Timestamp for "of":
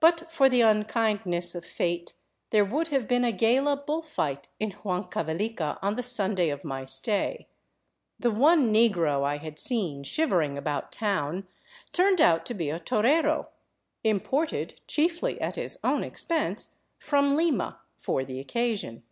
1.54-1.64, 6.50-6.62